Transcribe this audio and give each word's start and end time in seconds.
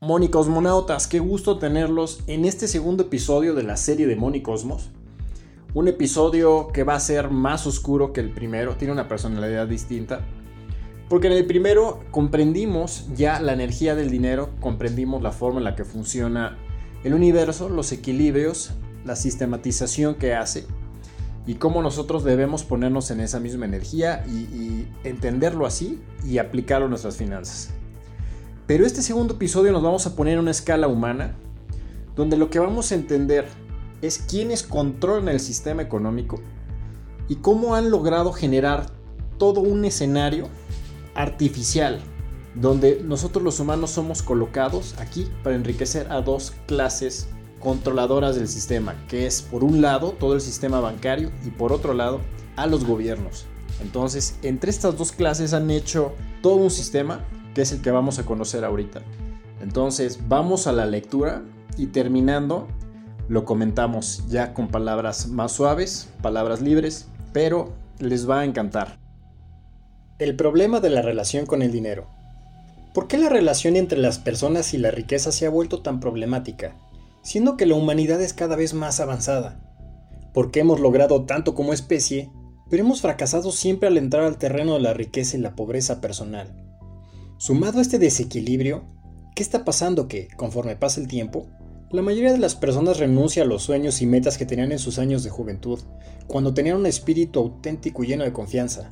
Cosmonautas, 0.00 1.06
qué 1.06 1.18
gusto 1.18 1.58
tenerlos 1.58 2.20
en 2.26 2.46
este 2.46 2.68
segundo 2.68 3.02
episodio 3.02 3.54
de 3.54 3.62
la 3.62 3.76
serie 3.76 4.06
de 4.06 4.42
Cosmos. 4.42 4.88
Un 5.74 5.88
episodio 5.88 6.68
que 6.68 6.84
va 6.84 6.94
a 6.94 7.00
ser 7.00 7.28
más 7.28 7.66
oscuro 7.66 8.14
que 8.14 8.20
el 8.20 8.30
primero, 8.32 8.76
tiene 8.76 8.94
una 8.94 9.08
personalidad 9.08 9.68
distinta. 9.68 10.26
Porque 11.10 11.26
en 11.26 11.34
el 11.34 11.44
primero 11.44 12.02
comprendimos 12.12 13.08
ya 13.14 13.40
la 13.40 13.52
energía 13.52 13.94
del 13.94 14.10
dinero, 14.10 14.48
comprendimos 14.58 15.20
la 15.20 15.32
forma 15.32 15.58
en 15.58 15.64
la 15.64 15.76
que 15.76 15.84
funciona 15.84 16.56
el 17.04 17.12
universo, 17.12 17.68
los 17.68 17.92
equilibrios, 17.92 18.72
la 19.04 19.16
sistematización 19.16 20.14
que 20.14 20.32
hace 20.34 20.66
y 21.46 21.56
cómo 21.56 21.82
nosotros 21.82 22.24
debemos 22.24 22.64
ponernos 22.64 23.10
en 23.10 23.20
esa 23.20 23.38
misma 23.38 23.66
energía 23.66 24.24
y 24.26 24.86
entenderlo 25.04 25.66
así 25.66 26.00
y 26.24 26.38
aplicarlo 26.38 26.86
a 26.86 26.88
nuestras 26.88 27.18
finanzas. 27.18 27.74
Pero 28.70 28.86
este 28.86 29.02
segundo 29.02 29.34
episodio 29.34 29.72
nos 29.72 29.82
vamos 29.82 30.06
a 30.06 30.14
poner 30.14 30.34
en 30.34 30.38
una 30.38 30.52
escala 30.52 30.86
humana, 30.86 31.34
donde 32.14 32.36
lo 32.36 32.50
que 32.50 32.60
vamos 32.60 32.92
a 32.92 32.94
entender 32.94 33.48
es 34.00 34.18
quiénes 34.18 34.62
controlan 34.62 35.28
el 35.28 35.40
sistema 35.40 35.82
económico 35.82 36.40
y 37.26 37.34
cómo 37.34 37.74
han 37.74 37.90
logrado 37.90 38.32
generar 38.32 38.86
todo 39.38 39.60
un 39.60 39.84
escenario 39.84 40.46
artificial, 41.16 41.98
donde 42.54 43.02
nosotros 43.04 43.42
los 43.42 43.58
humanos 43.58 43.90
somos 43.90 44.22
colocados 44.22 44.94
aquí 45.00 45.28
para 45.42 45.56
enriquecer 45.56 46.06
a 46.08 46.20
dos 46.20 46.52
clases 46.66 47.28
controladoras 47.58 48.36
del 48.36 48.46
sistema, 48.46 48.94
que 49.08 49.26
es 49.26 49.42
por 49.42 49.64
un 49.64 49.82
lado 49.82 50.12
todo 50.12 50.34
el 50.34 50.40
sistema 50.40 50.78
bancario 50.78 51.32
y 51.44 51.50
por 51.50 51.72
otro 51.72 51.92
lado 51.92 52.20
a 52.54 52.68
los 52.68 52.84
gobiernos. 52.84 53.46
Entonces, 53.82 54.36
entre 54.42 54.70
estas 54.70 54.96
dos 54.96 55.10
clases 55.10 55.54
han 55.54 55.72
hecho 55.72 56.12
todo 56.40 56.54
un 56.54 56.70
sistema 56.70 57.26
que 57.54 57.62
es 57.62 57.72
el 57.72 57.82
que 57.82 57.90
vamos 57.90 58.18
a 58.18 58.26
conocer 58.26 58.64
ahorita. 58.64 59.02
Entonces, 59.60 60.20
vamos 60.28 60.66
a 60.66 60.72
la 60.72 60.86
lectura 60.86 61.42
y 61.76 61.88
terminando, 61.88 62.66
lo 63.28 63.44
comentamos 63.44 64.24
ya 64.28 64.54
con 64.54 64.68
palabras 64.68 65.28
más 65.28 65.52
suaves, 65.52 66.08
palabras 66.22 66.60
libres, 66.62 67.08
pero 67.32 67.72
les 67.98 68.28
va 68.28 68.40
a 68.40 68.44
encantar. 68.44 68.98
El 70.18 70.36
problema 70.36 70.80
de 70.80 70.90
la 70.90 71.02
relación 71.02 71.46
con 71.46 71.62
el 71.62 71.72
dinero. 71.72 72.06
¿Por 72.92 73.06
qué 73.06 73.18
la 73.18 73.28
relación 73.28 73.76
entre 73.76 73.98
las 73.98 74.18
personas 74.18 74.74
y 74.74 74.78
la 74.78 74.90
riqueza 74.90 75.30
se 75.30 75.46
ha 75.46 75.50
vuelto 75.50 75.80
tan 75.80 76.00
problemática, 76.00 76.76
siendo 77.22 77.56
que 77.56 77.66
la 77.66 77.76
humanidad 77.76 78.20
es 78.20 78.32
cada 78.32 78.56
vez 78.56 78.74
más 78.74 78.98
avanzada? 79.00 79.60
¿Por 80.34 80.50
qué 80.50 80.60
hemos 80.60 80.80
logrado 80.80 81.24
tanto 81.24 81.54
como 81.54 81.72
especie, 81.72 82.30
pero 82.68 82.82
hemos 82.82 83.00
fracasado 83.00 83.52
siempre 83.52 83.88
al 83.88 83.96
entrar 83.96 84.24
al 84.24 84.38
terreno 84.38 84.74
de 84.74 84.80
la 84.80 84.94
riqueza 84.94 85.36
y 85.36 85.40
la 85.40 85.54
pobreza 85.54 86.00
personal? 86.00 86.69
Sumado 87.40 87.78
a 87.78 87.80
este 87.80 87.98
desequilibrio, 87.98 88.84
¿qué 89.34 89.42
está 89.42 89.64
pasando 89.64 90.08
que, 90.08 90.28
conforme 90.36 90.76
pasa 90.76 91.00
el 91.00 91.08
tiempo, 91.08 91.46
la 91.90 92.02
mayoría 92.02 92.32
de 92.32 92.38
las 92.38 92.54
personas 92.54 92.98
renuncia 92.98 93.44
a 93.44 93.46
los 93.46 93.62
sueños 93.62 94.02
y 94.02 94.06
metas 94.06 94.36
que 94.36 94.44
tenían 94.44 94.72
en 94.72 94.78
sus 94.78 94.98
años 94.98 95.24
de 95.24 95.30
juventud, 95.30 95.80
cuando 96.26 96.52
tenían 96.52 96.76
un 96.76 96.84
espíritu 96.84 97.38
auténtico 97.38 98.04
y 98.04 98.08
lleno 98.08 98.24
de 98.24 98.34
confianza? 98.34 98.90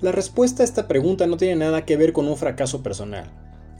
La 0.00 0.12
respuesta 0.12 0.62
a 0.62 0.64
esta 0.64 0.88
pregunta 0.88 1.26
no 1.26 1.36
tiene 1.36 1.56
nada 1.56 1.84
que 1.84 1.98
ver 1.98 2.14
con 2.14 2.26
un 2.26 2.38
fracaso 2.38 2.82
personal, 2.82 3.30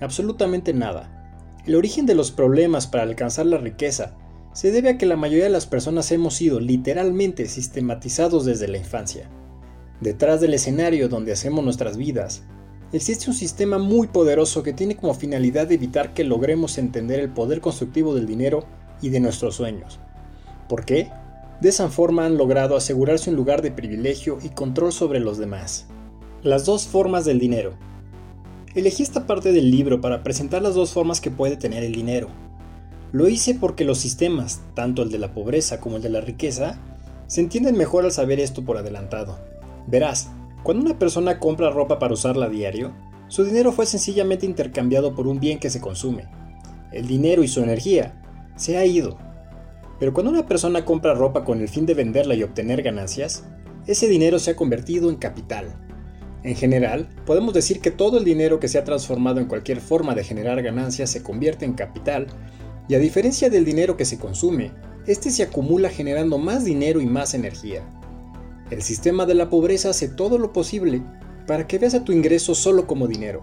absolutamente 0.02 0.74
nada. 0.74 1.62
El 1.64 1.74
origen 1.74 2.04
de 2.04 2.14
los 2.14 2.30
problemas 2.30 2.86
para 2.86 3.04
alcanzar 3.04 3.46
la 3.46 3.56
riqueza 3.56 4.18
se 4.52 4.70
debe 4.70 4.90
a 4.90 4.98
que 4.98 5.06
la 5.06 5.16
mayoría 5.16 5.44
de 5.44 5.50
las 5.50 5.64
personas 5.64 6.12
hemos 6.12 6.34
sido 6.34 6.60
literalmente 6.60 7.46
sistematizados 7.46 8.44
desde 8.44 8.68
la 8.68 8.76
infancia. 8.76 9.30
Detrás 10.02 10.42
del 10.42 10.52
escenario 10.52 11.08
donde 11.08 11.32
hacemos 11.32 11.64
nuestras 11.64 11.96
vidas, 11.96 12.42
existe 12.96 13.30
un 13.30 13.34
sistema 13.34 13.78
muy 13.78 14.06
poderoso 14.06 14.62
que 14.62 14.72
tiene 14.72 14.96
como 14.96 15.14
finalidad 15.14 15.70
evitar 15.72 16.14
que 16.14 16.24
logremos 16.24 16.78
entender 16.78 17.20
el 17.20 17.30
poder 17.30 17.60
constructivo 17.60 18.14
del 18.14 18.26
dinero 18.26 18.64
y 19.00 19.08
de 19.08 19.20
nuestros 19.20 19.56
sueños. 19.56 20.00
¿Por 20.68 20.84
qué? 20.84 21.10
De 21.60 21.68
esa 21.68 21.88
forma 21.88 22.26
han 22.26 22.36
logrado 22.36 22.76
asegurarse 22.76 23.30
un 23.30 23.36
lugar 23.36 23.62
de 23.62 23.70
privilegio 23.70 24.38
y 24.42 24.50
control 24.50 24.92
sobre 24.92 25.20
los 25.20 25.38
demás. 25.38 25.86
Las 26.42 26.66
dos 26.66 26.86
formas 26.86 27.24
del 27.24 27.38
dinero. 27.38 27.74
Elegí 28.74 29.02
esta 29.02 29.26
parte 29.26 29.52
del 29.52 29.70
libro 29.70 30.00
para 30.00 30.22
presentar 30.22 30.62
las 30.62 30.74
dos 30.74 30.92
formas 30.92 31.20
que 31.20 31.30
puede 31.30 31.56
tener 31.56 31.84
el 31.84 31.92
dinero. 31.92 32.28
Lo 33.12 33.28
hice 33.28 33.54
porque 33.54 33.84
los 33.84 33.98
sistemas, 33.98 34.60
tanto 34.74 35.02
el 35.02 35.10
de 35.10 35.18
la 35.18 35.32
pobreza 35.32 35.80
como 35.80 35.96
el 35.96 36.02
de 36.02 36.10
la 36.10 36.20
riqueza, 36.20 36.80
se 37.28 37.40
entienden 37.40 37.76
mejor 37.78 38.04
al 38.04 38.12
saber 38.12 38.40
esto 38.40 38.64
por 38.64 38.76
adelantado. 38.76 39.38
Verás, 39.86 40.30
cuando 40.64 40.82
una 40.82 40.98
persona 40.98 41.38
compra 41.38 41.68
ropa 41.68 41.98
para 41.98 42.14
usarla 42.14 42.46
a 42.46 42.48
diario, 42.48 42.90
su 43.28 43.44
dinero 43.44 43.70
fue 43.70 43.84
sencillamente 43.84 44.46
intercambiado 44.46 45.14
por 45.14 45.26
un 45.26 45.38
bien 45.38 45.58
que 45.58 45.68
se 45.68 45.78
consume. 45.78 46.24
El 46.90 47.06
dinero 47.06 47.44
y 47.44 47.48
su 47.48 47.60
energía 47.62 48.22
se 48.56 48.78
ha 48.78 48.86
ido. 48.86 49.18
Pero 50.00 50.14
cuando 50.14 50.32
una 50.32 50.46
persona 50.46 50.86
compra 50.86 51.12
ropa 51.12 51.44
con 51.44 51.60
el 51.60 51.68
fin 51.68 51.84
de 51.84 51.92
venderla 51.92 52.34
y 52.34 52.42
obtener 52.42 52.82
ganancias, 52.82 53.44
ese 53.86 54.08
dinero 54.08 54.38
se 54.38 54.52
ha 54.52 54.56
convertido 54.56 55.10
en 55.10 55.16
capital. 55.16 55.66
En 56.44 56.56
general, 56.56 57.10
podemos 57.26 57.52
decir 57.52 57.80
que 57.80 57.90
todo 57.90 58.16
el 58.16 58.24
dinero 58.24 58.58
que 58.58 58.68
se 58.68 58.78
ha 58.78 58.84
transformado 58.84 59.40
en 59.40 59.46
cualquier 59.46 59.82
forma 59.82 60.14
de 60.14 60.24
generar 60.24 60.62
ganancias 60.62 61.10
se 61.10 61.22
convierte 61.22 61.66
en 61.66 61.74
capital, 61.74 62.26
y 62.88 62.94
a 62.94 62.98
diferencia 62.98 63.50
del 63.50 63.66
dinero 63.66 63.98
que 63.98 64.06
se 64.06 64.18
consume, 64.18 64.72
este 65.06 65.30
se 65.30 65.42
acumula 65.42 65.90
generando 65.90 66.38
más 66.38 66.64
dinero 66.64 67.02
y 67.02 67.06
más 67.06 67.34
energía. 67.34 67.82
El 68.70 68.82
sistema 68.82 69.26
de 69.26 69.34
la 69.34 69.50
pobreza 69.50 69.90
hace 69.90 70.08
todo 70.08 70.38
lo 70.38 70.52
posible 70.52 71.02
para 71.46 71.66
que 71.66 71.78
veas 71.78 71.94
a 71.94 72.04
tu 72.04 72.12
ingreso 72.12 72.54
solo 72.54 72.86
como 72.86 73.06
dinero. 73.06 73.42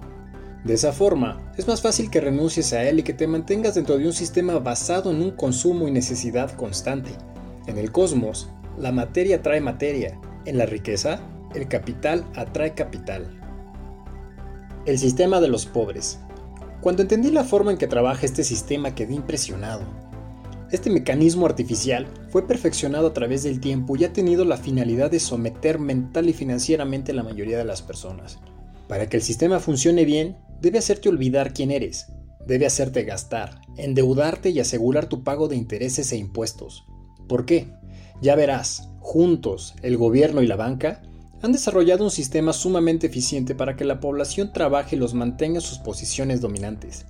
De 0.64 0.74
esa 0.74 0.94
forma, 0.94 1.52
es 1.58 1.68
más 1.68 1.82
fácil 1.82 2.10
que 2.10 2.22
renuncies 2.22 2.74
a 2.74 2.84
él 2.84 3.00
y 3.00 3.04
que 3.04 3.14
te 3.14 3.28
mantengas 3.28 3.76
dentro 3.76 3.98
de 3.98 4.06
un 4.06 4.14
sistema 4.14 4.58
basado 4.60 5.12
en 5.12 5.22
un 5.22 5.32
consumo 5.32 5.88
y 5.88 5.92
necesidad 5.92 6.52
constante. 6.52 7.12
En 7.68 7.78
el 7.78 7.92
cosmos, 7.92 8.50
la 8.78 8.92
materia 8.92 9.38
atrae 9.38 9.62
materia. 9.62 10.20
En 10.46 10.58
la 10.58 10.66
riqueza, 10.66 11.20
el 11.54 11.68
capital 11.68 12.26
atrae 12.36 12.74
capital. 12.74 13.40
El 14.86 14.98
sistema 14.98 15.40
de 15.40 15.48
los 15.48 15.68
pobres. 15.68 16.20
Cuando 16.82 17.04
entendí 17.04 17.30
la 17.30 17.44
forma 17.44 17.72
en 17.72 17.78
que 17.78 17.88
trabaja 17.88 18.26
este 18.26 18.44
sistema 18.44 18.96
quedé 18.96 19.14
impresionado. 19.14 19.84
Este 20.72 20.90
mecanismo 20.90 21.46
artificial 21.46 22.08
fue 22.30 22.48
perfeccionado 22.48 23.08
a 23.08 23.14
través 23.14 23.44
del 23.44 23.60
tiempo 23.60 23.98
y 23.98 24.06
ha 24.06 24.14
tenido 24.14 24.46
la 24.46 24.56
finalidad 24.56 25.12
de 25.12 25.20
someter 25.20 25.80
mental 25.80 26.30
y 26.30 26.34
financieramente 26.34 27.12
a 27.12 27.16
la 27.16 27.24
mayoría 27.24 27.58
de 27.58 27.66
las 27.66 27.82
personas. 27.82 28.40
Para 28.88 29.08
que 29.08 29.18
el 29.18 29.24
sistema 29.24 29.60
funcione 29.60 30.06
bien, 30.06 30.38
debe 30.62 30.78
hacerte 30.78 31.10
olvidar 31.10 31.54
quién 31.54 31.72
eres, 31.72 32.08
debe 32.48 32.66
hacerte 32.66 33.04
gastar, 33.04 33.60
endeudarte 33.76 34.52
y 34.52 34.62
asegurar 34.62 35.08
tu 35.08 35.24
pago 35.26 35.50
de 35.50 35.58
intereses 35.58 36.10
e 36.14 36.18
impuestos. 36.18 36.86
¿Por 37.28 37.46
qué? 37.46 37.68
Ya 38.22 38.36
verás, 38.38 38.90
juntos, 39.02 39.76
el 39.82 39.98
gobierno 39.98 40.42
y 40.42 40.48
la 40.48 40.56
banca 40.56 41.02
han 41.42 41.52
desarrollado 41.52 42.06
un 42.06 42.12
sistema 42.12 42.54
sumamente 42.54 43.08
eficiente 43.08 43.56
para 43.56 43.76
que 43.76 43.84
la 43.84 44.00
población 44.00 44.54
trabaje 44.54 44.96
y 44.96 45.00
los 45.00 45.16
mantenga 45.16 45.56
en 45.56 45.62
sus 45.62 45.80
posiciones 45.80 46.40
dominantes. 46.40 47.06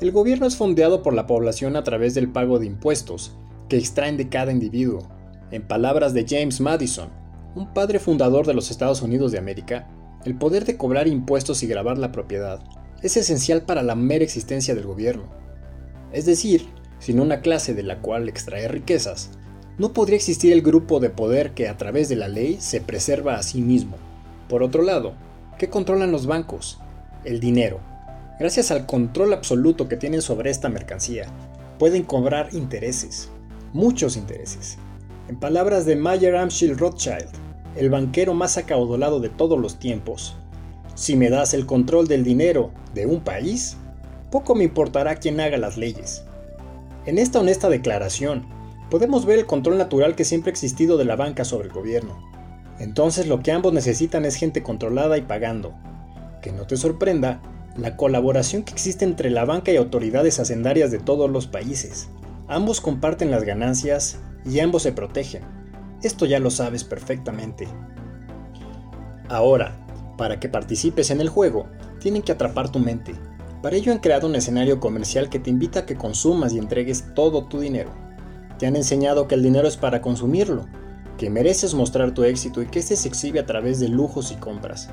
El 0.00 0.12
gobierno 0.12 0.46
es 0.46 0.54
fondeado 0.54 1.02
por 1.02 1.12
la 1.12 1.26
población 1.26 1.74
a 1.74 1.82
través 1.82 2.14
del 2.14 2.30
pago 2.30 2.60
de 2.60 2.66
impuestos, 2.66 3.32
que 3.68 3.76
extraen 3.78 4.16
de 4.16 4.28
cada 4.28 4.52
individuo. 4.52 5.08
En 5.50 5.66
palabras 5.66 6.14
de 6.14 6.24
James 6.24 6.60
Madison, 6.60 7.08
un 7.56 7.74
padre 7.74 7.98
fundador 7.98 8.46
de 8.46 8.54
los 8.54 8.70
Estados 8.70 9.02
Unidos 9.02 9.32
de 9.32 9.38
América, 9.38 9.88
el 10.24 10.36
poder 10.36 10.64
de 10.64 10.76
cobrar 10.76 11.08
impuestos 11.08 11.64
y 11.64 11.66
grabar 11.66 11.98
la 11.98 12.12
propiedad 12.12 12.60
es 13.02 13.16
esencial 13.16 13.62
para 13.62 13.82
la 13.82 13.96
mera 13.96 14.22
existencia 14.22 14.76
del 14.76 14.86
gobierno. 14.86 15.24
Es 16.12 16.26
decir, 16.26 16.68
sin 17.00 17.18
una 17.18 17.40
clase 17.40 17.74
de 17.74 17.82
la 17.82 18.00
cual 18.00 18.28
extraer 18.28 18.70
riquezas, 18.70 19.30
no 19.78 19.92
podría 19.92 20.16
existir 20.16 20.52
el 20.52 20.62
grupo 20.62 21.00
de 21.00 21.10
poder 21.10 21.54
que 21.54 21.68
a 21.68 21.76
través 21.76 22.08
de 22.08 22.16
la 22.16 22.28
ley 22.28 22.58
se 22.60 22.80
preserva 22.80 23.34
a 23.34 23.42
sí 23.42 23.62
mismo. 23.62 23.96
Por 24.48 24.62
otro 24.62 24.82
lado, 24.82 25.14
¿qué 25.58 25.68
controlan 25.68 26.12
los 26.12 26.26
bancos? 26.26 26.78
El 27.24 27.40
dinero, 27.40 27.80
Gracias 28.38 28.70
al 28.70 28.86
control 28.86 29.32
absoluto 29.32 29.88
que 29.88 29.96
tienen 29.96 30.22
sobre 30.22 30.50
esta 30.50 30.68
mercancía, 30.68 31.26
pueden 31.76 32.04
cobrar 32.04 32.50
intereses, 32.52 33.30
muchos 33.72 34.16
intereses. 34.16 34.78
En 35.28 35.40
palabras 35.40 35.86
de 35.86 35.96
Mayer 35.96 36.36
Amschel 36.36 36.78
Rothschild, 36.78 37.30
el 37.74 37.90
banquero 37.90 38.34
más 38.34 38.56
acaudalado 38.56 39.18
de 39.18 39.28
todos 39.28 39.58
los 39.58 39.80
tiempos, 39.80 40.36
si 40.94 41.16
me 41.16 41.30
das 41.30 41.52
el 41.52 41.66
control 41.66 42.06
del 42.06 42.22
dinero 42.22 42.70
de 42.94 43.06
un 43.06 43.22
país, 43.22 43.76
poco 44.30 44.54
me 44.54 44.62
importará 44.62 45.16
quién 45.16 45.40
haga 45.40 45.58
las 45.58 45.76
leyes. 45.76 46.22
En 47.06 47.18
esta 47.18 47.40
honesta 47.40 47.68
declaración, 47.68 48.46
podemos 48.88 49.26
ver 49.26 49.40
el 49.40 49.46
control 49.46 49.78
natural 49.78 50.14
que 50.14 50.24
siempre 50.24 50.50
ha 50.50 50.52
existido 50.52 50.96
de 50.96 51.04
la 51.04 51.16
banca 51.16 51.44
sobre 51.44 51.66
el 51.66 51.74
gobierno. 51.74 52.16
Entonces 52.78 53.26
lo 53.26 53.40
que 53.40 53.50
ambos 53.50 53.72
necesitan 53.72 54.24
es 54.24 54.36
gente 54.36 54.62
controlada 54.62 55.18
y 55.18 55.22
pagando. 55.22 55.74
Que 56.40 56.52
no 56.52 56.68
te 56.68 56.76
sorprenda 56.76 57.40
la 57.78 57.96
colaboración 57.96 58.64
que 58.64 58.72
existe 58.72 59.04
entre 59.04 59.30
la 59.30 59.44
banca 59.44 59.70
y 59.70 59.76
autoridades 59.76 60.40
hacendarias 60.40 60.90
de 60.90 60.98
todos 60.98 61.30
los 61.30 61.46
países. 61.46 62.08
Ambos 62.48 62.80
comparten 62.80 63.30
las 63.30 63.44
ganancias 63.44 64.18
y 64.44 64.58
ambos 64.58 64.82
se 64.82 64.92
protegen. 64.92 65.42
Esto 66.02 66.26
ya 66.26 66.40
lo 66.40 66.50
sabes 66.50 66.82
perfectamente. 66.82 67.68
Ahora, 69.28 69.78
para 70.16 70.40
que 70.40 70.48
participes 70.48 71.10
en 71.10 71.20
el 71.20 71.28
juego, 71.28 71.68
tienen 72.00 72.22
que 72.22 72.32
atrapar 72.32 72.70
tu 72.70 72.80
mente. 72.80 73.14
Para 73.62 73.76
ello 73.76 73.92
han 73.92 73.98
creado 73.98 74.26
un 74.26 74.34
escenario 74.34 74.80
comercial 74.80 75.28
que 75.28 75.38
te 75.38 75.50
invita 75.50 75.80
a 75.80 75.86
que 75.86 75.96
consumas 75.96 76.52
y 76.52 76.58
entregues 76.58 77.04
todo 77.14 77.46
tu 77.46 77.60
dinero. 77.60 77.90
Te 78.58 78.66
han 78.66 78.74
enseñado 78.74 79.28
que 79.28 79.36
el 79.36 79.42
dinero 79.42 79.68
es 79.68 79.76
para 79.76 80.02
consumirlo, 80.02 80.66
que 81.16 81.30
mereces 81.30 81.74
mostrar 81.74 82.12
tu 82.12 82.24
éxito 82.24 82.60
y 82.60 82.66
que 82.66 82.80
este 82.80 82.96
se 82.96 83.08
exhibe 83.08 83.38
a 83.38 83.46
través 83.46 83.78
de 83.78 83.88
lujos 83.88 84.32
y 84.32 84.36
compras, 84.36 84.90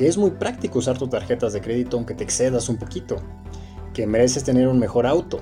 que 0.00 0.08
es 0.08 0.16
muy 0.16 0.30
práctico 0.30 0.78
usar 0.78 0.96
tus 0.96 1.10
tarjetas 1.10 1.52
de 1.52 1.60
crédito 1.60 1.98
aunque 1.98 2.14
te 2.14 2.24
excedas 2.24 2.70
un 2.70 2.78
poquito, 2.78 3.16
que 3.92 4.06
mereces 4.06 4.44
tener 4.44 4.66
un 4.66 4.78
mejor 4.78 5.06
auto, 5.06 5.40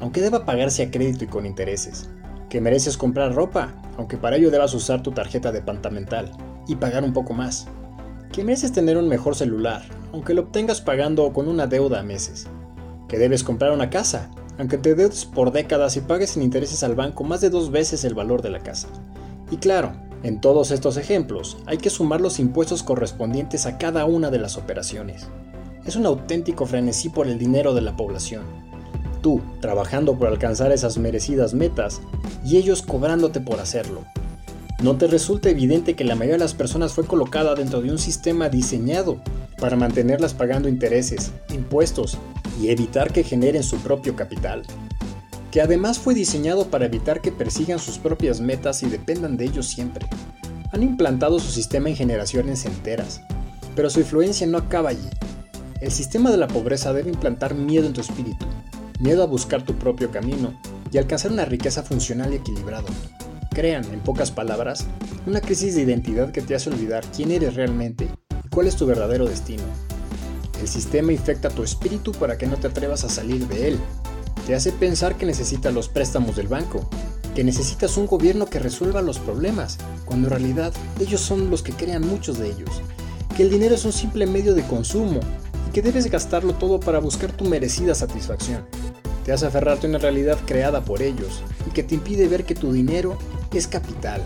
aunque 0.00 0.22
deba 0.22 0.46
pagarse 0.46 0.82
a 0.82 0.90
crédito 0.90 1.24
y 1.24 1.26
con 1.26 1.44
intereses, 1.44 2.08
que 2.48 2.62
mereces 2.62 2.96
comprar 2.96 3.34
ropa, 3.34 3.74
aunque 3.98 4.16
para 4.16 4.36
ello 4.36 4.50
debas 4.50 4.72
usar 4.72 5.02
tu 5.02 5.10
tarjeta 5.10 5.52
departamental 5.52 6.30
y 6.66 6.76
pagar 6.76 7.04
un 7.04 7.12
poco 7.12 7.34
más, 7.34 7.68
que 8.32 8.42
mereces 8.42 8.72
tener 8.72 8.96
un 8.96 9.06
mejor 9.06 9.36
celular, 9.36 9.82
aunque 10.14 10.32
lo 10.32 10.44
obtengas 10.44 10.80
pagando 10.80 11.30
con 11.34 11.46
una 11.46 11.66
deuda 11.66 12.00
a 12.00 12.02
meses, 12.02 12.46
que 13.06 13.18
debes 13.18 13.44
comprar 13.44 13.70
una 13.70 13.90
casa, 13.90 14.30
aunque 14.56 14.78
te 14.78 14.94
deudes 14.94 15.26
por 15.26 15.52
décadas 15.52 15.98
y 15.98 16.00
pagues 16.00 16.30
sin 16.30 16.42
intereses 16.42 16.82
al 16.82 16.94
banco 16.94 17.22
más 17.22 17.42
de 17.42 17.50
dos 17.50 17.70
veces 17.70 18.02
el 18.04 18.14
valor 18.14 18.40
de 18.40 18.48
la 18.48 18.60
casa. 18.60 18.88
Y 19.50 19.58
claro, 19.58 19.92
en 20.22 20.40
todos 20.40 20.70
estos 20.70 20.98
ejemplos 20.98 21.56
hay 21.66 21.78
que 21.78 21.88
sumar 21.88 22.20
los 22.20 22.38
impuestos 22.38 22.82
correspondientes 22.82 23.64
a 23.64 23.78
cada 23.78 24.04
una 24.04 24.30
de 24.30 24.38
las 24.38 24.56
operaciones. 24.58 25.28
Es 25.86 25.96
un 25.96 26.04
auténtico 26.04 26.66
frenesí 26.66 27.08
por 27.08 27.26
el 27.26 27.38
dinero 27.38 27.72
de 27.72 27.80
la 27.80 27.96
población. 27.96 28.42
Tú, 29.22 29.40
trabajando 29.60 30.18
por 30.18 30.28
alcanzar 30.28 30.72
esas 30.72 30.98
merecidas 30.98 31.54
metas, 31.54 32.02
y 32.44 32.58
ellos 32.58 32.82
cobrándote 32.82 33.40
por 33.40 33.60
hacerlo. 33.60 34.04
¿No 34.82 34.96
te 34.96 35.06
resulta 35.06 35.50
evidente 35.50 35.94
que 35.94 36.04
la 36.04 36.14
mayoría 36.14 36.36
de 36.36 36.44
las 36.44 36.54
personas 36.54 36.92
fue 36.92 37.04
colocada 37.04 37.54
dentro 37.54 37.82
de 37.82 37.90
un 37.90 37.98
sistema 37.98 38.48
diseñado 38.48 39.18
para 39.58 39.76
mantenerlas 39.76 40.32
pagando 40.32 40.68
intereses, 40.68 41.32
impuestos 41.52 42.16
y 42.60 42.70
evitar 42.70 43.12
que 43.12 43.22
generen 43.22 43.62
su 43.62 43.76
propio 43.78 44.16
capital? 44.16 44.62
Que 45.50 45.60
además 45.60 45.98
fue 45.98 46.14
diseñado 46.14 46.68
para 46.68 46.86
evitar 46.86 47.20
que 47.20 47.32
persigan 47.32 47.78
sus 47.78 47.98
propias 47.98 48.40
metas 48.40 48.82
y 48.82 48.88
dependan 48.88 49.36
de 49.36 49.46
ellos 49.46 49.66
siempre. 49.66 50.06
Han 50.72 50.82
implantado 50.82 51.40
su 51.40 51.50
sistema 51.50 51.88
en 51.88 51.96
generaciones 51.96 52.64
enteras, 52.64 53.22
pero 53.74 53.90
su 53.90 54.00
influencia 54.00 54.46
no 54.46 54.58
acaba 54.58 54.90
allí. 54.90 55.08
El 55.80 55.90
sistema 55.90 56.30
de 56.30 56.36
la 56.36 56.46
pobreza 56.46 56.92
debe 56.92 57.10
implantar 57.10 57.54
miedo 57.54 57.86
en 57.86 57.92
tu 57.92 58.00
espíritu, 58.00 58.46
miedo 59.00 59.22
a 59.22 59.26
buscar 59.26 59.64
tu 59.64 59.74
propio 59.74 60.10
camino 60.10 60.60
y 60.92 60.98
alcanzar 60.98 61.32
una 61.32 61.44
riqueza 61.44 61.82
funcional 61.82 62.32
y 62.32 62.36
equilibrada. 62.36 62.88
Crean, 63.50 63.84
en 63.92 64.00
pocas 64.00 64.30
palabras, 64.30 64.86
una 65.26 65.40
crisis 65.40 65.74
de 65.74 65.82
identidad 65.82 66.30
que 66.30 66.42
te 66.42 66.54
hace 66.54 66.70
olvidar 66.70 67.04
quién 67.16 67.32
eres 67.32 67.54
realmente 67.54 68.08
y 68.44 68.48
cuál 68.48 68.66
es 68.66 68.76
tu 68.76 68.86
verdadero 68.86 69.26
destino. 69.26 69.62
El 70.60 70.68
sistema 70.68 71.12
infecta 71.12 71.48
tu 71.48 71.62
espíritu 71.62 72.12
para 72.12 72.36
que 72.36 72.46
no 72.46 72.56
te 72.56 72.68
atrevas 72.68 73.02
a 73.04 73.08
salir 73.08 73.48
de 73.48 73.68
él. 73.68 73.78
Te 74.50 74.56
hace 74.56 74.72
pensar 74.72 75.16
que 75.16 75.26
necesitas 75.26 75.72
los 75.72 75.88
préstamos 75.88 76.34
del 76.34 76.48
banco, 76.48 76.84
que 77.36 77.44
necesitas 77.44 77.96
un 77.96 78.08
gobierno 78.08 78.46
que 78.46 78.58
resuelva 78.58 79.00
los 79.00 79.20
problemas, 79.20 79.78
cuando 80.04 80.26
en 80.26 80.32
realidad 80.32 80.72
ellos 80.98 81.20
son 81.20 81.50
los 81.50 81.62
que 81.62 81.72
crean 81.72 82.04
muchos 82.04 82.36
de 82.36 82.48
ellos, 82.48 82.82
que 83.36 83.44
el 83.44 83.50
dinero 83.50 83.76
es 83.76 83.84
un 83.84 83.92
simple 83.92 84.26
medio 84.26 84.52
de 84.56 84.64
consumo 84.64 85.20
y 85.68 85.70
que 85.70 85.82
debes 85.82 86.10
gastarlo 86.10 86.54
todo 86.54 86.80
para 86.80 86.98
buscar 86.98 87.30
tu 87.30 87.44
merecida 87.44 87.94
satisfacción 87.94 88.64
te 89.24 89.32
hace 89.32 89.46
aferrarte 89.46 89.86
a 89.86 89.90
una 89.90 89.98
realidad 89.98 90.38
creada 90.46 90.84
por 90.84 91.02
ellos 91.02 91.42
y 91.66 91.70
que 91.70 91.84
te 91.84 91.94
impide 91.94 92.26
ver 92.26 92.44
que 92.44 92.56
tu 92.56 92.72
dinero 92.72 93.18
es 93.52 93.68
capital. 93.68 94.20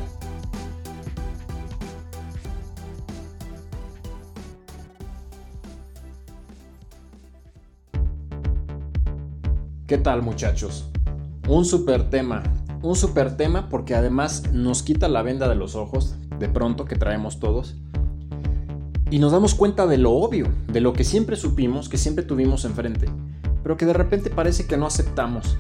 ¿Qué 9.95 9.99
tal 9.99 10.23
muchachos? 10.23 10.91
Un 11.47 11.65
super 11.65 12.11
tema, 12.11 12.43
un 12.83 12.97
super 12.97 13.37
tema 13.37 13.69
porque 13.69 13.95
además 13.95 14.43
nos 14.53 14.83
quita 14.83 15.07
la 15.07 15.23
venda 15.23 15.49
de 15.49 15.55
los 15.55 15.77
ojos, 15.77 16.17
de 16.41 16.49
pronto 16.49 16.85
que 16.85 16.97
traemos 16.97 17.39
todos, 17.39 17.77
y 19.09 19.21
nos 19.21 19.31
damos 19.31 19.55
cuenta 19.55 19.87
de 19.87 19.99
lo 19.99 20.11
obvio, 20.11 20.49
de 20.67 20.81
lo 20.81 20.95
que 20.95 21.05
siempre 21.05 21.37
supimos, 21.37 21.89
que 21.89 21.97
siempre 21.97 22.25
tuvimos 22.25 22.65
enfrente 22.65 23.07
pero 23.63 23.77
que 23.77 23.87
de 23.87 23.93
repente 23.93 24.31
parece 24.31 24.67
que 24.67 24.77
no 24.77 24.87
aceptamos. 24.87 25.59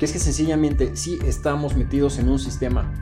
Que 0.00 0.06
es 0.06 0.12
que 0.12 0.18
sencillamente 0.18 0.96
sí 0.96 1.20
estamos 1.24 1.76
metidos 1.76 2.18
en 2.18 2.28
un 2.28 2.40
sistema 2.40 2.92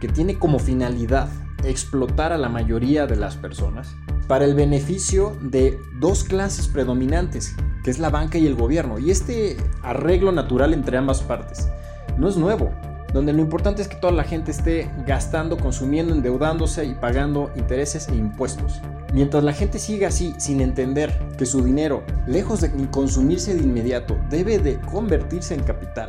que 0.00 0.08
tiene 0.08 0.38
como 0.38 0.58
finalidad 0.58 1.28
explotar 1.64 2.32
a 2.32 2.38
la 2.38 2.48
mayoría 2.48 3.06
de 3.06 3.16
las 3.16 3.36
personas 3.36 3.94
para 4.26 4.46
el 4.46 4.54
beneficio 4.54 5.36
de 5.42 5.78
dos 6.00 6.24
clases 6.24 6.66
predominantes, 6.66 7.56
es 7.90 7.98
la 7.98 8.10
banca 8.10 8.38
y 8.38 8.46
el 8.46 8.54
gobierno. 8.54 8.98
Y 8.98 9.10
este 9.10 9.56
arreglo 9.82 10.32
natural 10.32 10.72
entre 10.72 10.96
ambas 10.96 11.22
partes 11.22 11.68
no 12.16 12.28
es 12.28 12.36
nuevo, 12.36 12.70
donde 13.12 13.32
lo 13.32 13.40
importante 13.40 13.82
es 13.82 13.88
que 13.88 13.96
toda 13.96 14.12
la 14.12 14.24
gente 14.24 14.50
esté 14.50 14.90
gastando, 15.06 15.56
consumiendo, 15.56 16.14
endeudándose 16.14 16.84
y 16.84 16.94
pagando 16.94 17.50
intereses 17.56 18.08
e 18.08 18.16
impuestos. 18.16 18.80
Mientras 19.12 19.42
la 19.42 19.52
gente 19.52 19.78
siga 19.78 20.08
así, 20.08 20.34
sin 20.38 20.60
entender 20.60 21.18
que 21.38 21.46
su 21.46 21.62
dinero, 21.64 22.02
lejos 22.26 22.60
de 22.60 22.70
consumirse 22.90 23.54
de 23.54 23.62
inmediato, 23.62 24.18
debe 24.28 24.58
de 24.58 24.78
convertirse 24.80 25.54
en 25.54 25.62
capital, 25.62 26.08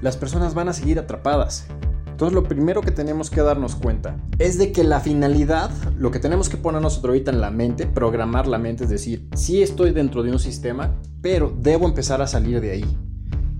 las 0.00 0.16
personas 0.16 0.54
van 0.54 0.68
a 0.68 0.72
seguir 0.72 0.98
atrapadas. 0.98 1.66
Entonces 2.12 2.34
lo 2.34 2.44
primero 2.44 2.82
que 2.82 2.90
tenemos 2.90 3.30
que 3.30 3.40
darnos 3.40 3.74
cuenta 3.74 4.16
es 4.38 4.58
de 4.58 4.70
que 4.70 4.84
la 4.84 5.00
finalidad, 5.00 5.70
lo 5.98 6.10
que 6.10 6.20
tenemos 6.20 6.48
que 6.48 6.56
poner 6.56 6.80
nosotros 6.80 7.10
ahorita 7.10 7.30
en 7.32 7.40
la 7.40 7.50
mente, 7.50 7.86
programar 7.86 8.46
la 8.46 8.58
mente, 8.58 8.84
es 8.84 8.90
decir, 8.90 9.26
sí 9.34 9.62
estoy 9.62 9.92
dentro 9.92 10.22
de 10.22 10.30
un 10.30 10.38
sistema, 10.38 10.94
pero 11.20 11.52
debo 11.58 11.86
empezar 11.86 12.22
a 12.22 12.26
salir 12.26 12.60
de 12.60 12.70
ahí. 12.70 12.98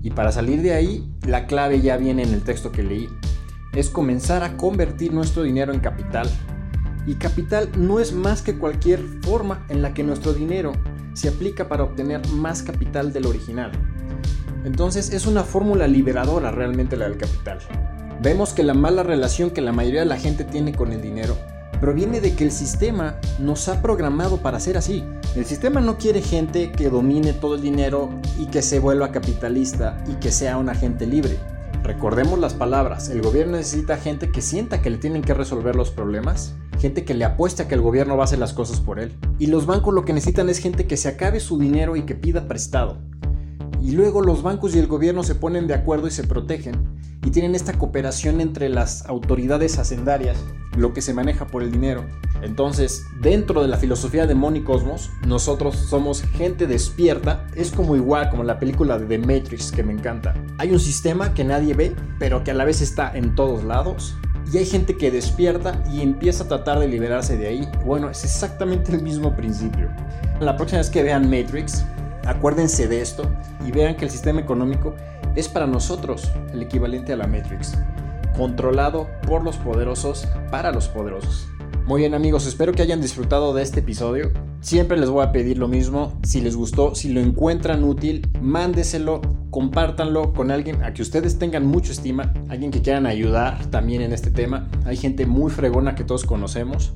Y 0.01 0.11
para 0.11 0.31
salir 0.31 0.61
de 0.61 0.73
ahí, 0.73 1.11
la 1.27 1.47
clave 1.47 1.81
ya 1.81 1.97
viene 1.97 2.23
en 2.23 2.33
el 2.33 2.43
texto 2.43 2.71
que 2.71 2.83
leí. 2.83 3.09
Es 3.73 3.89
comenzar 3.89 4.43
a 4.43 4.55
convertir 4.55 5.13
nuestro 5.13 5.43
dinero 5.43 5.73
en 5.73 5.79
capital, 5.79 6.29
y 7.05 7.15
capital 7.15 7.69
no 7.75 7.99
es 7.99 8.13
más 8.13 8.41
que 8.41 8.57
cualquier 8.57 8.99
forma 9.23 9.65
en 9.67 9.81
la 9.81 9.93
que 9.93 10.03
nuestro 10.03 10.33
dinero 10.33 10.71
se 11.13 11.27
aplica 11.27 11.67
para 11.67 11.83
obtener 11.83 12.25
más 12.29 12.63
capital 12.63 13.11
del 13.11 13.25
original. 13.25 13.71
Entonces 14.63 15.11
es 15.11 15.25
una 15.25 15.43
fórmula 15.43 15.87
liberadora 15.87 16.51
realmente 16.51 16.95
la 16.95 17.09
del 17.09 17.17
capital. 17.17 17.59
Vemos 18.23 18.53
que 18.53 18.63
la 18.63 18.73
mala 18.73 19.03
relación 19.03 19.49
que 19.49 19.59
la 19.59 19.73
mayoría 19.73 19.99
de 19.99 20.05
la 20.05 20.15
gente 20.15 20.45
tiene 20.45 20.73
con 20.73 20.93
el 20.93 21.01
dinero 21.01 21.35
proviene 21.81 22.21
de 22.21 22.33
que 22.35 22.45
el 22.45 22.53
sistema 22.53 23.19
nos 23.37 23.67
ha 23.67 23.81
programado 23.81 24.37
para 24.37 24.61
ser 24.61 24.77
así. 24.77 25.03
El 25.35 25.43
sistema 25.43 25.81
no 25.81 25.97
quiere 25.97 26.21
gente 26.21 26.71
que 26.71 26.89
domine 26.89 27.33
todo 27.33 27.55
el 27.55 27.61
dinero 27.61 28.09
y 28.39 28.45
que 28.45 28.61
se 28.61 28.79
vuelva 28.79 29.11
capitalista 29.11 30.01
y 30.07 30.13
que 30.13 30.31
sea 30.31 30.57
un 30.57 30.69
agente 30.69 31.05
libre. 31.05 31.37
Recordemos 31.83 32.39
las 32.39 32.53
palabras, 32.53 33.09
el 33.09 33.21
gobierno 33.21 33.57
necesita 33.57 33.97
gente 33.97 34.31
que 34.31 34.41
sienta 34.41 34.81
que 34.81 34.89
le 34.89 34.99
tienen 34.99 35.21
que 35.21 35.33
resolver 35.33 35.75
los 35.75 35.91
problemas, 35.91 36.55
gente 36.79 37.03
que 37.03 37.15
le 37.15 37.25
apuesta 37.25 37.67
que 37.67 37.75
el 37.75 37.81
gobierno 37.81 38.15
va 38.15 38.23
a 38.23 38.27
hacer 38.27 38.39
las 38.39 38.53
cosas 38.53 38.79
por 38.79 39.01
él. 39.01 39.17
Y 39.37 39.47
los 39.47 39.65
bancos 39.65 39.93
lo 39.93 40.05
que 40.05 40.13
necesitan 40.13 40.47
es 40.47 40.59
gente 40.59 40.87
que 40.87 40.95
se 40.95 41.09
acabe 41.09 41.41
su 41.41 41.59
dinero 41.59 41.97
y 41.97 42.03
que 42.03 42.15
pida 42.15 42.47
prestado. 42.47 42.99
Y 43.81 43.91
luego 43.91 44.21
los 44.21 44.43
bancos 44.43 44.73
y 44.73 44.79
el 44.79 44.87
gobierno 44.87 45.23
se 45.23 45.35
ponen 45.35 45.67
de 45.67 45.73
acuerdo 45.73 46.07
y 46.07 46.11
se 46.11 46.23
protegen 46.23 47.03
y 47.23 47.31
tienen 47.31 47.55
esta 47.55 47.73
cooperación 47.73 48.41
entre 48.41 48.69
las 48.69 49.05
autoridades 49.05 49.79
hacendarias, 49.79 50.37
lo 50.75 50.93
que 50.93 51.01
se 51.01 51.13
maneja 51.13 51.47
por 51.47 51.63
el 51.63 51.71
dinero. 51.71 52.05
Entonces, 52.41 53.05
dentro 53.21 53.61
de 53.61 53.69
la 53.69 53.77
filosofía 53.77 54.27
de 54.27 54.35
Money 54.35 54.63
Cosmos, 54.63 55.11
nosotros 55.25 55.75
somos 55.75 56.23
gente 56.23 56.67
despierta. 56.67 57.47
Es 57.55 57.71
como 57.71 57.95
igual 57.95 58.29
como 58.29 58.43
la 58.43 58.59
película 58.59 58.99
de 58.99 59.05
The 59.05 59.19
Matrix 59.19 59.71
que 59.71 59.83
me 59.83 59.93
encanta. 59.93 60.33
Hay 60.57 60.71
un 60.71 60.79
sistema 60.79 61.33
que 61.33 61.45
nadie 61.45 61.73
ve, 61.73 61.95
pero 62.19 62.43
que 62.43 62.51
a 62.51 62.53
la 62.53 62.65
vez 62.65 62.81
está 62.81 63.15
en 63.15 63.33
todos 63.35 63.63
lados. 63.63 64.17
Y 64.51 64.57
hay 64.57 64.65
gente 64.65 64.97
que 64.97 65.09
despierta 65.09 65.81
y 65.89 66.01
empieza 66.01 66.43
a 66.43 66.47
tratar 66.49 66.79
de 66.79 66.89
liberarse 66.89 67.37
de 67.37 67.47
ahí. 67.47 67.67
Bueno, 67.85 68.09
es 68.09 68.25
exactamente 68.25 68.91
el 68.91 69.01
mismo 69.01 69.33
principio. 69.35 69.89
La 70.41 70.57
próxima 70.57 70.79
vez 70.79 70.89
que 70.89 71.01
vean 71.01 71.29
Matrix, 71.29 71.85
acuérdense 72.25 72.89
de 72.89 73.01
esto 73.01 73.23
y 73.65 73.71
vean 73.71 73.95
que 73.95 74.03
el 74.03 74.11
sistema 74.11 74.41
económico 74.41 74.95
es 75.35 75.47
para 75.47 75.67
nosotros 75.67 76.31
el 76.53 76.61
equivalente 76.61 77.13
a 77.13 77.17
la 77.17 77.27
Matrix, 77.27 77.77
controlado 78.37 79.07
por 79.27 79.43
los 79.43 79.57
poderosos 79.57 80.27
para 80.51 80.71
los 80.71 80.87
poderosos. 80.87 81.47
Muy 81.85 82.01
bien 82.01 82.13
amigos, 82.13 82.45
espero 82.45 82.71
que 82.71 82.81
hayan 82.81 83.01
disfrutado 83.01 83.53
de 83.53 83.61
este 83.61 83.81
episodio. 83.81 84.31
Siempre 84.61 84.97
les 84.97 85.09
voy 85.09 85.23
a 85.23 85.33
pedir 85.33 85.57
lo 85.57 85.67
mismo, 85.67 86.17
si 86.23 86.39
les 86.39 86.55
gustó, 86.55 86.95
si 86.95 87.09
lo 87.09 87.19
encuentran 87.19 87.83
útil, 87.83 88.29
mándeselo, 88.41 89.19
compártanlo 89.49 90.31
con 90.31 90.49
alguien 90.49 90.81
a 90.83 90.93
que 90.93 91.01
ustedes 91.01 91.37
tengan 91.37 91.65
mucha 91.65 91.91
estima, 91.91 92.33
alguien 92.47 92.71
que 92.71 92.81
quieran 92.81 93.05
ayudar 93.05 93.65
también 93.65 94.01
en 94.01 94.13
este 94.13 94.31
tema. 94.31 94.69
Hay 94.85 94.95
gente 94.95 95.25
muy 95.25 95.51
fregona 95.51 95.93
que 95.93 96.05
todos 96.05 96.23
conocemos 96.23 96.93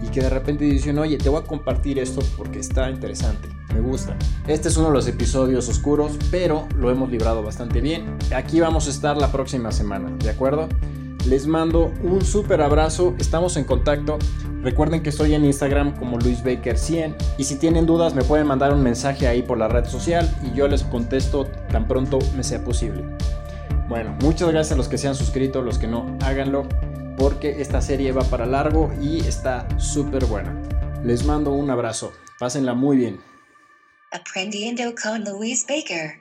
y 0.00 0.08
que 0.10 0.20
de 0.20 0.30
repente 0.30 0.64
dicen, 0.64 0.98
oye, 1.00 1.18
te 1.18 1.28
voy 1.28 1.42
a 1.42 1.44
compartir 1.44 1.98
esto 1.98 2.22
porque 2.38 2.60
está 2.60 2.88
interesante, 2.88 3.48
me 3.74 3.80
gusta. 3.80 4.16
Este 4.46 4.68
es 4.68 4.76
uno 4.76 4.88
de 4.88 4.94
los 4.94 5.06
episodios 5.06 5.68
oscuros, 5.68 6.12
pero 6.30 6.66
lo 6.76 6.90
hemos 6.90 7.10
librado 7.10 7.42
bastante 7.42 7.80
bien. 7.80 8.16
Aquí 8.34 8.60
vamos 8.60 8.86
a 8.86 8.90
estar 8.90 9.16
la 9.16 9.32
próxima 9.32 9.72
semana, 9.72 10.10
¿de 10.18 10.30
acuerdo? 10.30 10.68
Les 11.26 11.46
mando 11.46 11.92
un 12.02 12.24
súper 12.24 12.62
abrazo, 12.62 13.14
estamos 13.18 13.56
en 13.56 13.64
contacto. 13.64 14.18
Recuerden 14.62 15.02
que 15.02 15.10
estoy 15.10 15.34
en 15.34 15.44
Instagram 15.44 15.96
como 15.98 16.18
LuisBaker100 16.18 17.14
y 17.38 17.44
si 17.44 17.56
tienen 17.56 17.86
dudas 17.86 18.14
me 18.14 18.22
pueden 18.22 18.46
mandar 18.46 18.72
un 18.72 18.82
mensaje 18.82 19.26
ahí 19.26 19.42
por 19.42 19.58
la 19.58 19.68
red 19.68 19.84
social 19.86 20.30
y 20.42 20.56
yo 20.56 20.68
les 20.68 20.82
contesto 20.82 21.46
tan 21.70 21.86
pronto 21.86 22.18
me 22.36 22.42
sea 22.42 22.64
posible. 22.64 23.04
Bueno, 23.88 24.16
muchas 24.22 24.50
gracias 24.50 24.72
a 24.72 24.76
los 24.76 24.88
que 24.88 24.98
se 24.98 25.08
han 25.08 25.14
suscrito, 25.14 25.62
los 25.62 25.78
que 25.78 25.88
no, 25.88 26.16
háganlo 26.22 26.66
porque 27.16 27.60
esta 27.60 27.82
serie 27.82 28.12
va 28.12 28.22
para 28.22 28.46
largo 28.46 28.90
y 29.00 29.20
está 29.20 29.68
súper 29.78 30.24
buena. 30.24 30.54
Les 31.04 31.26
mando 31.26 31.52
un 31.52 31.70
abrazo, 31.70 32.12
pásenla 32.38 32.72
muy 32.72 32.96
bien. 32.96 33.29
Apprendiendo 34.12 34.92
con 35.00 35.22
Louise 35.22 35.64
Baker. 35.68 36.18